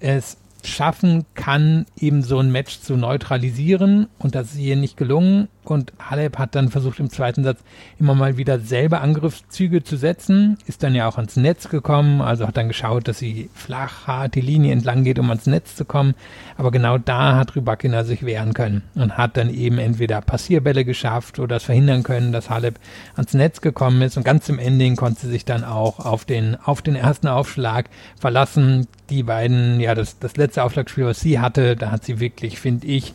[0.00, 0.36] es
[0.68, 4.08] schaffen kann, eben so ein Match zu neutralisieren.
[4.18, 5.48] Und das ist hier nicht gelungen.
[5.70, 7.60] Und Halep hat dann versucht im zweiten Satz
[7.98, 12.46] immer mal wieder selber Angriffszüge zu setzen, ist dann ja auch ans Netz gekommen, also
[12.46, 15.84] hat dann geschaut, dass sie flach, hart die Linie entlang geht, um ans Netz zu
[15.84, 16.14] kommen.
[16.56, 21.38] Aber genau da hat Rybakina sich wehren können und hat dann eben entweder Passierbälle geschafft
[21.38, 22.78] oder es verhindern können, dass Halep
[23.16, 24.16] ans Netz gekommen ist.
[24.16, 27.90] Und ganz im Ending konnte sie sich dann auch auf den, auf den ersten Aufschlag
[28.18, 28.86] verlassen.
[29.10, 32.86] Die beiden, ja, das, das letzte Aufschlagspiel, was sie hatte, da hat sie wirklich, finde
[32.86, 33.14] ich,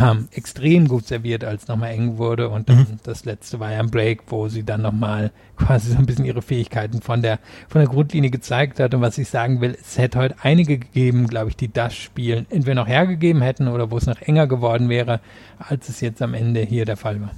[0.00, 2.48] ähm, extrem gut serviert, als nochmal eng wurde.
[2.48, 2.98] Und dann mhm.
[3.02, 6.42] das letzte war ja ein Break, wo sie dann nochmal quasi so ein bisschen ihre
[6.42, 8.94] Fähigkeiten von der, von der Grundlinie gezeigt hat.
[8.94, 12.46] Und was ich sagen will, es hätte heute einige gegeben, glaube ich, die das Spiel
[12.50, 15.20] entweder noch hergegeben hätten oder wo es noch enger geworden wäre,
[15.58, 17.30] als es jetzt am Ende hier der Fall war.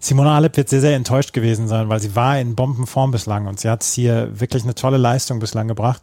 [0.00, 3.60] Simona Alep wird sehr, sehr enttäuscht gewesen sein, weil sie war in Bombenform bislang und
[3.60, 6.02] sie hat hier wirklich eine tolle Leistung bislang gebracht.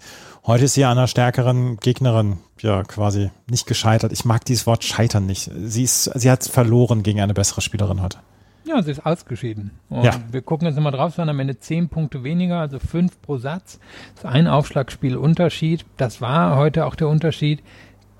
[0.49, 4.11] Heute ist sie an einer stärkeren Gegnerin ja quasi nicht gescheitert.
[4.11, 5.51] Ich mag dieses Wort scheitern nicht.
[5.55, 8.17] Sie ist, sie hat verloren gegen eine bessere Spielerin heute.
[8.65, 9.69] Ja, sie ist ausgeschieden.
[9.89, 10.15] Und ja.
[10.31, 13.37] wir gucken jetzt mal drauf, es waren am Ende zehn Punkte weniger, also fünf pro
[13.37, 13.79] Satz.
[14.15, 15.85] Das ist ein Aufschlagspiel Unterschied.
[15.97, 17.61] Das war heute auch der Unterschied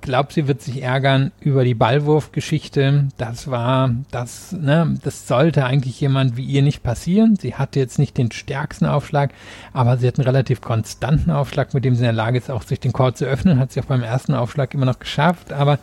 [0.02, 3.08] glaube, sie wird sich ärgern über die Ballwurfgeschichte.
[3.18, 7.36] Das war, das, ne, das sollte eigentlich jemand wie ihr nicht passieren.
[7.40, 9.32] Sie hatte jetzt nicht den stärksten Aufschlag,
[9.74, 12.64] aber sie hat einen relativ konstanten Aufschlag, mit dem sie in der Lage ist, auch
[12.64, 13.60] sich den Chord zu öffnen.
[13.60, 15.80] Hat sie auch beim ersten Aufschlag immer noch geschafft, aber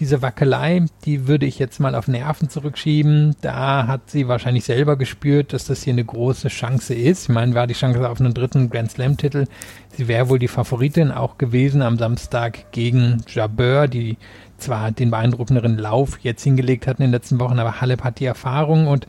[0.00, 3.36] diese Wackelei, die würde ich jetzt mal auf Nerven zurückschieben.
[3.42, 7.24] Da hat sie wahrscheinlich selber gespürt, dass das hier eine große Chance ist.
[7.24, 9.44] Ich meine, war die Chance auf einen dritten Grand Slam-Titel.
[9.90, 13.22] Sie wäre wohl die Favoritin auch gewesen am Samstag gegen
[13.60, 14.16] Jabeur, die
[14.58, 18.26] zwar den beeindruckenderen Lauf jetzt hingelegt hat in den letzten Wochen, aber Halep hat die
[18.26, 19.06] Erfahrung und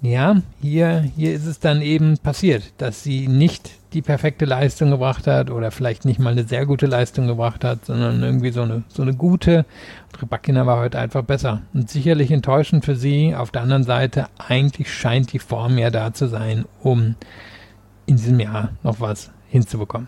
[0.00, 5.26] ja, hier, hier ist es dann eben passiert, dass sie nicht die perfekte Leistung gebracht
[5.26, 8.84] hat oder vielleicht nicht mal eine sehr gute Leistung gebracht hat, sondern irgendwie so eine,
[8.86, 9.64] so eine gute.
[10.22, 11.62] Rybakina war heute einfach besser.
[11.74, 13.34] Und sicherlich enttäuschend für sie.
[13.34, 17.16] Auf der anderen Seite, eigentlich scheint die Form ja da zu sein, um
[18.06, 20.06] in diesem Jahr noch was hinzubekommen.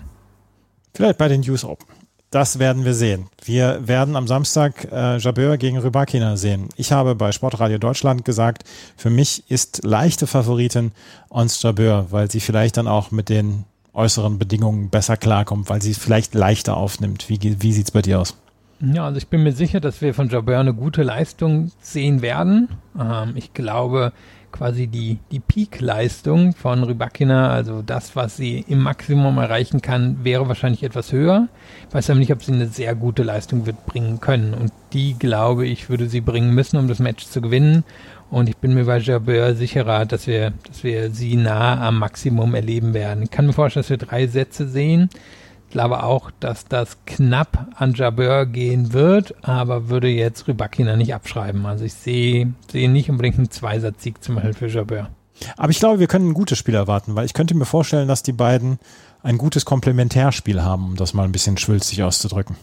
[0.95, 2.00] Vielleicht bei den News Open.
[2.31, 3.27] Das werden wir sehen.
[3.45, 6.69] Wir werden am Samstag äh, Jabeur gegen Rybakina sehen.
[6.77, 8.62] Ich habe bei Sportradio Deutschland gesagt,
[8.97, 10.93] für mich ist leichte Favoritin
[11.29, 13.64] Ons Jabeur, weil sie vielleicht dann auch mit den
[13.95, 17.29] äußeren Bedingungen besser klarkommt, weil sie es vielleicht leichter aufnimmt.
[17.29, 18.37] Wie, wie sieht es bei dir aus?
[18.81, 22.69] Ja, also ich bin mir sicher, dass wir von Jabeur eine gute Leistung sehen werden.
[22.99, 24.12] Ähm, ich glaube,
[24.53, 30.49] quasi die, die Peak-Leistung von Rybakina, also das, was sie im Maximum erreichen kann, wäre
[30.49, 31.49] wahrscheinlich etwas höher.
[31.89, 34.55] Ich weiß aber nicht, ob sie eine sehr gute Leistung wird bringen können.
[34.55, 37.85] Und die, glaube ich, würde sie bringen müssen, um das Match zu gewinnen.
[38.31, 42.55] Und ich bin mir bei Jabeur sicherer, dass wir, dass wir sie nah am Maximum
[42.55, 43.25] erleben werden.
[43.25, 45.11] Ich kann mir vorstellen, dass wir drei Sätze sehen.
[45.70, 51.14] Ich glaube auch, dass das knapp an Jabeur gehen wird, aber würde jetzt Rybakina nicht
[51.14, 51.64] abschreiben.
[51.64, 55.11] Also ich sehe, sehe nicht unbedingt einen Zweisatzsieg zum Beispiel für Jabeur.
[55.56, 58.24] Aber ich glaube, wir können ein gutes Spiel erwarten, weil ich könnte mir vorstellen, dass
[58.24, 58.80] die beiden
[59.22, 62.56] ein gutes Komplementärspiel haben, um das mal ein bisschen schwülzig auszudrücken.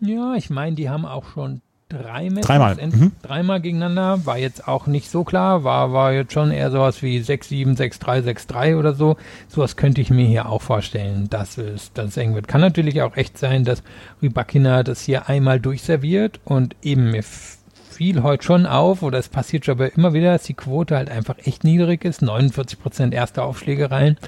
[0.00, 2.76] Ja, ich meine, die haben auch schon drei Matches, dreimal.
[2.76, 3.12] Mhm.
[3.22, 4.26] dreimal gegeneinander.
[4.26, 8.22] War jetzt auch nicht so klar, war, war jetzt schon eher sowas wie 6-7, 6-3,
[8.22, 9.16] 6-3 oder so.
[9.48, 12.48] Sowas könnte ich mir hier auch vorstellen, dass es, dass es eng wird.
[12.48, 13.82] Kann natürlich auch echt sein, dass
[14.22, 19.64] Rybakina das hier einmal durchserviert und eben mir fiel heute schon auf, oder es passiert
[19.64, 22.22] schon aber immer wieder, dass die Quote halt einfach echt niedrig ist.
[22.22, 24.18] 49% erste Aufschläge rein.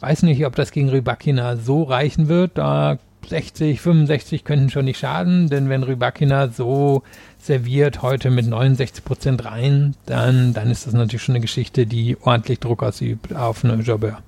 [0.00, 2.58] Weiß nicht, ob das gegen Rybakina so reichen wird.
[2.58, 7.02] Da 60, 65 könnten schon nicht schaden, denn wenn Rybakina so
[7.38, 12.16] serviert heute mit 69 Prozent rein, dann, dann ist das natürlich schon eine Geschichte, die
[12.20, 14.18] ordentlich Druck ausübt auf eine Jobber.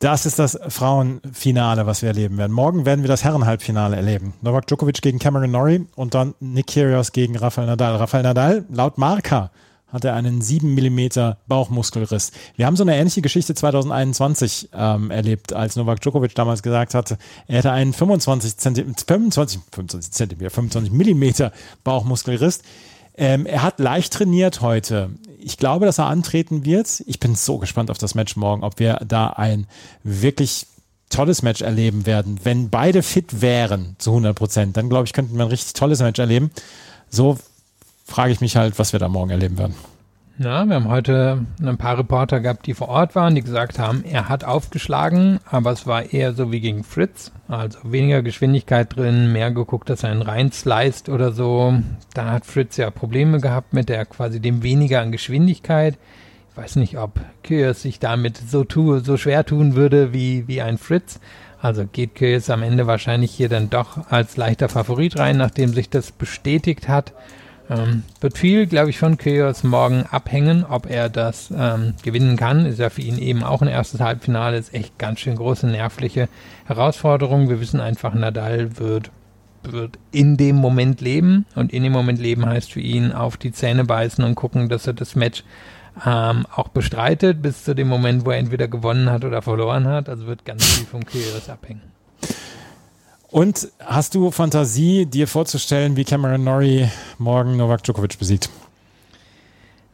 [0.00, 2.52] Das ist das Frauenfinale, was wir erleben werden.
[2.52, 4.34] Morgen werden wir das Herrenhalbfinale erleben.
[4.42, 7.96] Novak Djokovic gegen Cameron Norrie und dann Nick Kyrgios gegen Rafael Nadal.
[7.96, 9.50] Rafael Nadal, laut Marca,
[9.88, 12.32] hat er einen 7 mm Bauchmuskelriss.
[12.56, 17.16] Wir haben so eine ähnliche Geschichte 2021 ähm, erlebt, als Novak Djokovic damals gesagt hatte,
[17.46, 21.50] er hätte einen 25 cm, 25, 25 cm, 25 mm
[21.84, 22.62] Bauchmuskelriss.
[23.16, 25.10] Ähm, er hat leicht trainiert heute.
[25.38, 27.02] Ich glaube, dass er antreten wird.
[27.06, 29.66] Ich bin so gespannt auf das Match morgen, ob wir da ein
[30.02, 30.66] wirklich
[31.10, 32.40] tolles Match erleben werden.
[32.42, 36.00] Wenn beide fit wären zu 100 Prozent, dann glaube ich, könnten wir ein richtig tolles
[36.00, 36.50] Match erleben.
[37.08, 37.38] So
[38.04, 39.74] frage ich mich halt, was wir da morgen erleben werden.
[40.36, 44.02] Ja, wir haben heute ein paar Reporter gehabt, die vor Ort waren, die gesagt haben,
[44.02, 47.30] er hat aufgeschlagen, aber es war eher so wie gegen Fritz.
[47.46, 51.74] Also weniger Geschwindigkeit drin, mehr geguckt, dass er einen reinsliced oder so.
[52.14, 55.98] Da hat Fritz ja Probleme gehabt mit der quasi dem weniger an Geschwindigkeit.
[56.50, 60.62] Ich weiß nicht, ob Kyrgios sich damit so, tu, so schwer tun würde wie, wie
[60.62, 61.20] ein Fritz.
[61.62, 65.90] Also geht Kyrgios am Ende wahrscheinlich hier dann doch als leichter Favorit rein, nachdem sich
[65.90, 67.12] das bestätigt hat.
[67.70, 72.66] Ähm, wird viel, glaube ich, von Kyrgios morgen abhängen, ob er das ähm, gewinnen kann.
[72.66, 76.28] Ist ja für ihn eben auch ein erstes Halbfinale, ist echt ganz schön große nervliche
[76.66, 77.48] Herausforderung.
[77.48, 79.10] Wir wissen einfach, Nadal wird,
[79.62, 83.52] wird in dem Moment leben und in dem Moment leben heißt für ihn auf die
[83.52, 85.42] Zähne beißen und gucken, dass er das Match
[86.04, 90.10] ähm, auch bestreitet bis zu dem Moment, wo er entweder gewonnen hat oder verloren hat.
[90.10, 91.94] Also wird ganz viel vom Kyrgios abhängen.
[93.34, 98.48] Und hast du Fantasie, dir vorzustellen, wie Cameron Norrie morgen Novak Djokovic besiegt?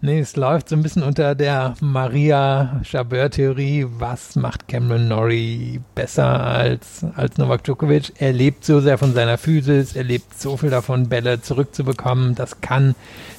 [0.02, 3.86] Nee, es läuft so ein bisschen unter der Maria Chabert-Theorie.
[3.98, 8.12] Was macht Cameron Norrie besser als, als Novak Djokovic?
[8.18, 12.34] Er lebt so sehr von seiner Physis, er lebt so viel davon, Bälle zurückzubekommen.
[12.34, 12.94] Das kann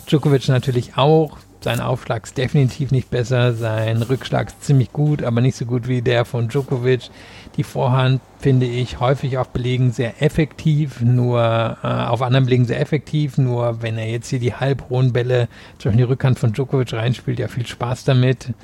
[0.08, 1.38] Djokovic natürlich auch.
[1.64, 5.88] Sein Aufschlag ist definitiv nicht besser, sein Rückschlag ist ziemlich gut, aber nicht so gut
[5.88, 7.12] wie der von Djokovic.
[7.56, 12.82] Die Vorhand finde ich häufig auf Belegen sehr effektiv, nur äh, auf anderen Belegen sehr
[12.82, 15.48] effektiv, nur wenn er jetzt hier die halbhohen Bälle
[15.78, 18.56] zwischen die Rückhand von Djokovic reinspielt, ja viel Spaß damit.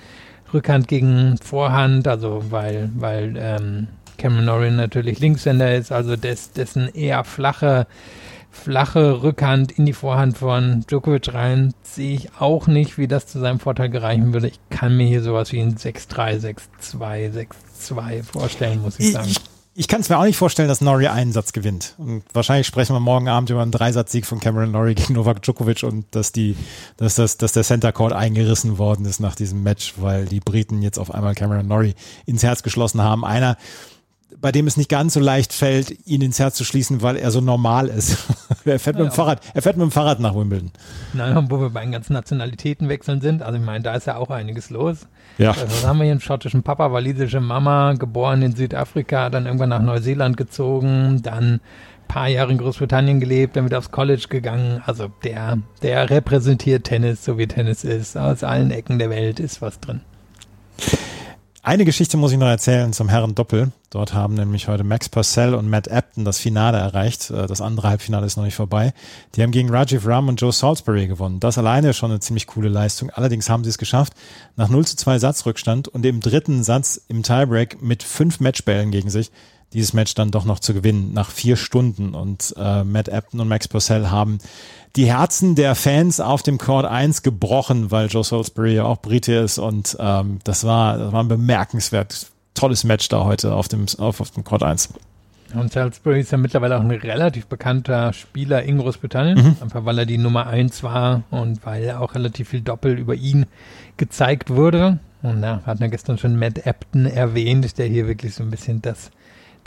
[0.51, 6.87] Rückhand gegen Vorhand, also weil, weil ähm, Cameron Norrie natürlich Linkshänder ist, also des, dessen
[6.95, 7.85] eher flache
[8.51, 13.39] flache Rückhand in die Vorhand von Djokovic rein, sehe ich auch nicht, wie das zu
[13.39, 14.47] seinem Vorteil gereichen würde.
[14.47, 17.47] Ich kann mir hier sowas wie ein 6-3, 6-2,
[17.79, 19.27] 6-2 vorstellen, muss ich sagen.
[19.29, 19.37] Ich,
[19.79, 21.93] ich kann es mir auch nicht vorstellen, dass Norrie einen Satz gewinnt.
[21.99, 25.83] Und wahrscheinlich sprechen wir morgen Abend über einen Dreisatzsieg von Cameron Norrie gegen Novak Djokovic
[25.83, 26.55] und dass die,
[26.97, 30.81] dass das, dass der Center Court eingerissen worden ist nach diesem Match, weil die Briten
[30.81, 31.93] jetzt auf einmal Cameron Norrie
[32.25, 33.23] ins Herz geschlossen haben.
[33.23, 33.55] Einer,
[34.39, 37.31] bei dem es nicht ganz so leicht fällt, ihn ins Herz zu schließen, weil er
[37.31, 38.17] so normal ist.
[38.65, 40.71] er fährt ja, mit dem Fahrrad, er fährt mit dem Fahrrad nach Wimbledon.
[41.13, 44.29] Nein, wo wir bei den ganzen Nationalitätenwechseln sind, also ich meine, da ist ja auch
[44.29, 45.07] einiges los.
[45.37, 45.51] Ja.
[45.51, 46.11] Also, was haben wir hier?
[46.11, 51.59] Einen schottischen Papa, walisische Mama, geboren in Südafrika, dann irgendwann nach Neuseeland gezogen, dann
[52.07, 54.81] paar Jahre in Großbritannien gelebt, dann wieder aufs College gegangen.
[54.85, 58.17] Also der, der repräsentiert Tennis, so wie Tennis ist.
[58.17, 60.01] Aus allen Ecken der Welt ist was drin.
[61.67, 63.73] Eine Geschichte muss ich noch erzählen zum Herren Doppel.
[63.89, 67.29] Dort haben nämlich heute Max Purcell und Matt Apton das Finale erreicht.
[67.29, 68.93] Äh, das andere Halbfinale ist noch nicht vorbei.
[69.35, 71.41] Die haben gegen Rajiv Ram und Joe Salisbury gewonnen.
[71.41, 73.09] Das alleine schon eine ziemlich coole Leistung.
[73.09, 74.13] Allerdings haben sie es geschafft,
[74.55, 79.09] nach 0 zu 2 Satzrückstand und im dritten Satz im Tiebreak mit fünf Matchbällen gegen
[79.09, 79.29] sich
[79.73, 82.13] dieses Match dann doch noch zu gewinnen nach vier Stunden.
[82.13, 84.39] Und äh, Matt Apton und Max Purcell haben
[84.95, 89.33] die Herzen der Fans auf dem Court 1 gebrochen, weil Joe Salisbury ja auch Brite
[89.33, 93.85] ist und ähm, das war, das war ein bemerkenswert tolles Match da heute auf dem,
[93.99, 94.89] auf, auf dem Court 1.
[95.53, 99.57] Und Salisbury ist ja mittlerweile auch ein relativ bekannter Spieler in Großbritannien, mhm.
[99.61, 103.45] einfach weil er die Nummer 1 war und weil auch relativ viel Doppel über ihn
[103.95, 104.99] gezeigt wurde.
[105.21, 108.81] Und da hat er gestern schon Matt Apton erwähnt, der hier wirklich so ein bisschen
[108.81, 109.11] das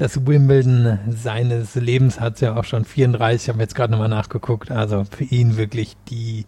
[0.00, 4.70] das Wimbledon seines Lebens hat ja auch schon 34, haben wir jetzt gerade nochmal nachgeguckt.
[4.70, 6.46] Also für ihn wirklich die,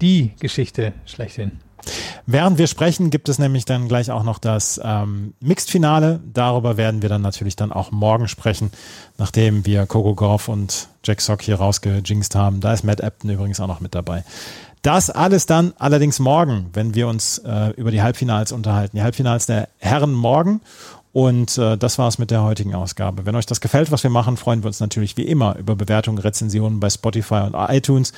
[0.00, 1.60] die Geschichte schlechthin.
[2.26, 6.20] Während wir sprechen, gibt es nämlich dann gleich auch noch das ähm, Mixed-Finale.
[6.32, 8.72] Darüber werden wir dann natürlich dann auch morgen sprechen,
[9.16, 12.60] nachdem wir Coco Goff und Jack Sock hier rausgejinxt haben.
[12.60, 14.24] Da ist Matt Apton übrigens auch noch mit dabei.
[14.82, 18.96] Das alles dann allerdings morgen, wenn wir uns äh, über die Halbfinals unterhalten.
[18.96, 20.60] Die Halbfinals der Herren morgen
[21.12, 23.26] und äh, das war's mit der heutigen Ausgabe.
[23.26, 26.18] Wenn euch das gefällt, was wir machen, freuen wir uns natürlich wie immer über Bewertungen,
[26.18, 28.12] Rezensionen bei Spotify und iTunes.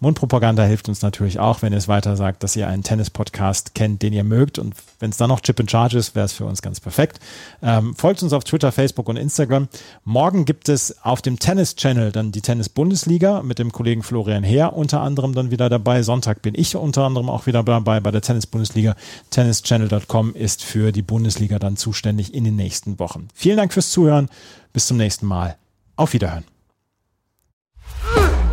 [0.00, 4.02] Mundpropaganda hilft uns natürlich auch, wenn ihr es weiter sagt, dass ihr einen Tennis-Podcast kennt,
[4.02, 4.58] den ihr mögt.
[4.58, 7.18] Und wenn es dann noch Chip and Charge ist, wäre es für uns ganz perfekt.
[7.62, 9.68] Ähm, folgt uns auf Twitter, Facebook und Instagram.
[10.04, 15.00] Morgen gibt es auf dem Tennis-Channel dann die Tennis-Bundesliga mit dem Kollegen Florian Heer unter
[15.00, 16.02] anderem dann wieder dabei.
[16.02, 18.96] Sonntag bin ich unter anderem auch wieder dabei bei der Tennis-Bundesliga.
[19.30, 23.28] Tennischannel.com ist für die Bundesliga dann zuständig in den nächsten Wochen.
[23.34, 24.28] Vielen Dank fürs Zuhören.
[24.72, 25.56] Bis zum nächsten Mal.
[25.96, 26.55] Auf Wiederhören.